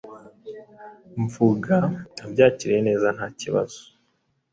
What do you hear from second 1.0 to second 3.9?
numva abyakiriye neza ntakibazo